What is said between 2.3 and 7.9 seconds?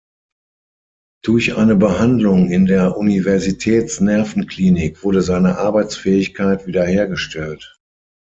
in der Universitätsnervenklinik wurde seine Arbeitsfähigkeit wiederhergestellt.